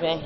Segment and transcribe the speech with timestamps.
[0.00, 0.20] Vem.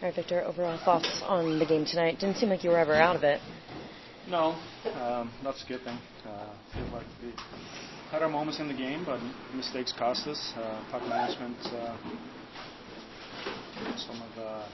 [0.00, 2.18] All right, Victor, overall thoughts on the game tonight?
[2.18, 3.38] Didn't seem like you were ever out of it.
[4.30, 4.56] No,
[4.94, 5.98] um, not skipping.
[6.24, 7.34] Uh, feel like we
[8.10, 9.20] had our moments in the game, but
[9.54, 10.54] mistakes cost us.
[10.56, 11.98] Uh, puck management, uh,
[13.98, 14.66] some of uh,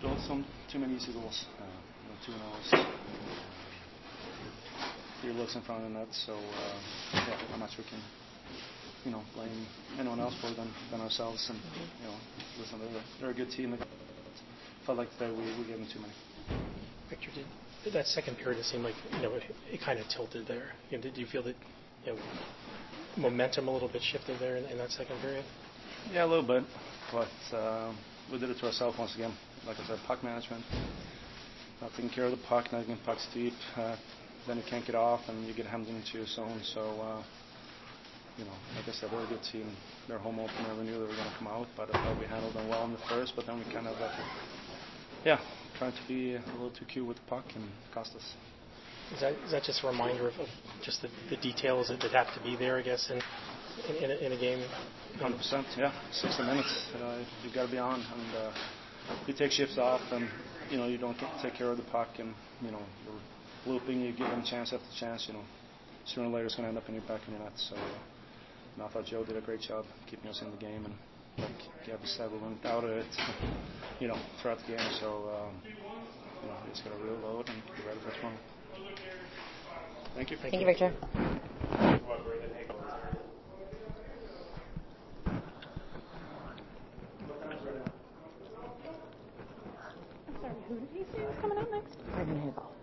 [0.00, 1.46] don't some too many easy goals.
[1.58, 1.64] Uh,
[2.24, 2.84] two O's.
[5.22, 6.78] Three looks in front of the net, so uh,
[7.14, 7.98] yeah, how much we can
[9.04, 9.66] you know, blame
[9.98, 11.48] anyone else for than, than ourselves.
[11.50, 11.58] And
[12.00, 12.16] you know,
[12.58, 13.76] listen, they're, they're a good team
[14.84, 16.12] felt like today we, we gave them too many.
[17.08, 17.28] Victor,
[17.84, 20.72] did that second period it seemed like you know it, it kind of tilted there?
[20.90, 21.56] You know, did you feel that
[22.04, 22.18] you know
[23.16, 25.44] momentum a little bit shifted there in, in that second period?
[26.12, 26.64] Yeah, a little bit,
[27.12, 27.92] but uh,
[28.30, 29.32] we did it to ourselves once again.
[29.66, 30.64] Like I said, puck management,
[31.80, 33.54] not taking care of the puck, not getting pucks deep.
[33.76, 33.96] Uh,
[34.46, 36.60] then you can't get off, and you get hemmed into your zone.
[36.62, 36.80] So.
[37.00, 37.22] Uh,
[38.38, 39.70] you know, like I said, they're a good team.
[40.08, 42.26] Their home opener, we knew they were going to come out, but I thought we
[42.26, 43.34] handled them well in the first.
[43.36, 44.10] But then we kind of uh,
[45.24, 45.40] yeah,
[45.78, 48.34] trying to be a little too cute with the puck and cost us.
[49.14, 50.48] Is that is that just a reminder of, of
[50.82, 53.20] just the, the details that, that have to be there, I guess, in
[53.88, 54.66] in, in, a, in a game?
[55.18, 55.92] Hundred percent, yeah.
[56.12, 58.52] Sixty minutes, uh, you've got to be on, and uh,
[59.26, 60.28] you take shifts off, and
[60.70, 64.00] you know you don't get, take care of the puck, and you know you're looping,
[64.00, 65.26] you give them chance after chance.
[65.28, 65.44] You know,
[66.06, 67.52] sooner or later it's going to end up in your back of your net.
[67.56, 67.80] So, uh,
[68.74, 70.94] and I thought Joe did a great job keeping us in the game, and
[71.38, 73.06] like Gabby said, we went out of it,
[74.00, 74.88] you know, throughout the game.
[75.00, 78.36] So, um, you know, he's got a real load and be ready for tomorrow.
[80.14, 80.36] Thank you.
[80.36, 80.92] Thank, Thank you, Victor.
[90.28, 91.96] I'm sorry, Who did he say was coming out next?
[92.12, 92.73] Brandon Hagel.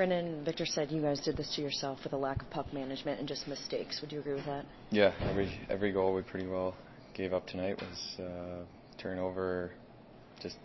[0.00, 3.18] Brandon, Victor said you guys did this to yourself with a lack of puck management
[3.18, 4.00] and just mistakes.
[4.00, 4.64] Would you agree with that?
[4.88, 6.74] Yeah, every every goal we pretty well
[7.12, 8.64] gave up tonight was uh,
[8.96, 9.72] turnover,
[10.42, 10.56] just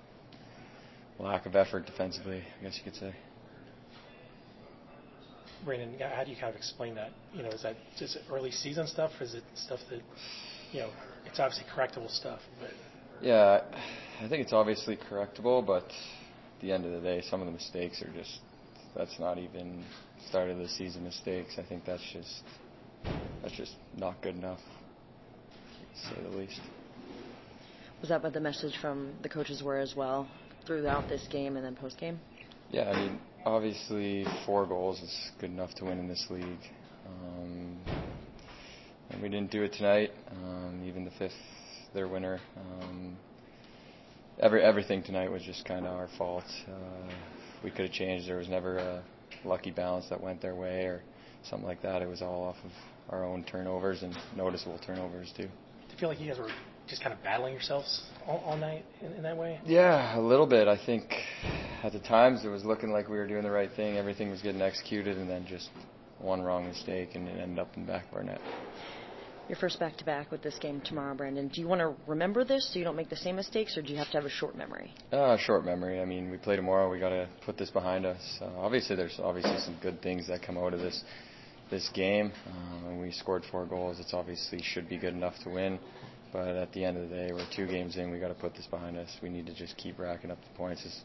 [1.19, 2.44] lack of effort defensively.
[2.62, 3.13] I guess you could say.
[5.66, 7.09] Brandon, how do you kind of explain that?
[7.34, 10.00] You know, is that just early season stuff, or is it stuff that,
[10.72, 10.91] you know,
[11.25, 12.40] it's obviously correctable stuff?
[12.62, 12.72] But
[13.22, 13.63] yeah,
[14.22, 17.51] I think it's obviously correctable, but at the end of the day, some of the
[17.51, 18.40] mistakes are just
[18.95, 19.83] that's not even
[20.29, 21.56] start of the season mistakes.
[21.57, 22.44] I think that's just
[23.41, 26.59] that's just not good enough, to say the least.
[28.01, 30.28] Was that what the message from the coaches were as well
[30.66, 32.19] throughout this game and then post game?
[32.72, 36.45] Yeah, I mean, obviously four goals is good enough to win in this league.
[37.06, 37.77] Um,
[39.09, 40.12] and we didn't do it tonight.
[40.31, 41.33] Um, even the fifth,
[41.94, 42.39] their winner.
[42.57, 43.17] Um,
[44.39, 46.44] every everything tonight was just kind of our fault.
[46.67, 47.12] Uh,
[47.66, 48.30] we could have changed.
[48.30, 49.03] There was never a
[49.44, 51.02] lucky balance that went their way or
[51.50, 52.03] something like that.
[52.03, 52.72] It was all off of
[53.09, 55.44] our own turnovers and noticeable turnovers too.
[55.44, 55.50] Do
[55.92, 56.52] you feel like you guys were
[56.88, 59.59] just kind of battling yourselves all, all night in, in, that way?
[59.66, 60.68] Yeah, a little bit.
[60.68, 61.06] I think
[61.84, 63.98] at the times it was looking like we were doing the right thing.
[63.98, 65.70] Everything was getting executed, and then just
[66.20, 68.42] one wrong mistake, and it ended up in the back of our net
[69.47, 71.47] your first back to back with this game tomorrow, Brandon.
[71.47, 73.91] Do you want to remember this so you don't make the same mistakes, or do
[73.91, 74.94] you have to have a short memory?
[75.11, 76.01] Uh, short memory.
[76.01, 76.89] I mean, we play tomorrow.
[76.89, 78.39] We got to put this behind us.
[78.41, 81.03] Uh, obviously, there's obviously some good things that come out of this
[81.72, 82.31] this game.
[82.85, 84.00] And we scored four goals.
[84.00, 85.79] It's obviously should be good enough to win.
[86.31, 88.12] But at the end of the day, we're two games in.
[88.12, 89.09] We got to put this behind us.
[89.21, 91.01] We need to just keep racking up the points as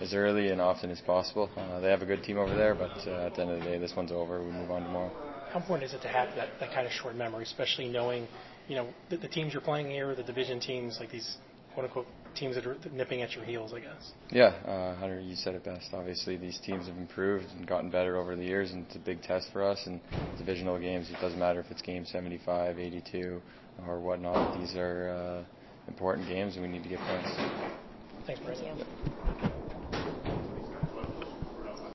[0.00, 1.50] as early and often as possible.
[1.56, 3.64] Uh, they have a good team over there, but uh, at the end of the
[3.64, 4.42] day, this one's over.
[4.42, 5.12] We move on tomorrow
[5.52, 8.26] how important is it to have that, that kind of short memory, especially knowing,
[8.68, 11.36] you know, the, the teams you're playing here, the division teams, like these
[11.74, 14.12] quote unquote teams that are nipping at your heels, I guess.
[14.30, 15.88] Yeah, uh, Hunter, you said it best.
[15.92, 19.22] Obviously, these teams have improved and gotten better over the years, and it's a big
[19.22, 19.78] test for us.
[19.84, 20.00] And
[20.38, 23.42] divisional games, it doesn't matter if it's game 75, 82,
[23.86, 24.58] or whatnot.
[24.58, 27.36] These are uh, important games, and we need to get points.
[28.26, 29.61] Thanks, President.